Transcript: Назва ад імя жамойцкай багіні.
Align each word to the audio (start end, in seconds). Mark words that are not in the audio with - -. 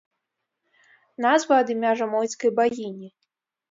Назва 1.27 1.53
ад 1.65 1.71
імя 1.77 1.95
жамойцкай 2.03 2.49
багіні. 2.61 3.17